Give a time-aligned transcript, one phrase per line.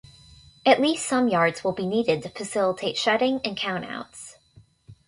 [0.65, 4.39] At least some yards will be needed to facilitate shedding and count-outs.